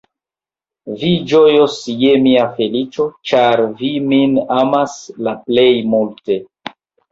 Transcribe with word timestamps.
Vi 1.01 1.11
ĝojos 1.33 1.75
je 2.05 2.15
mia 2.23 2.47
feliĉo, 2.57 3.07
ĉar 3.33 3.63
vi 3.83 3.93
min 4.09 4.35
amas 4.59 4.99
la 5.29 5.37
plej 5.45 5.71
multe! 5.95 6.43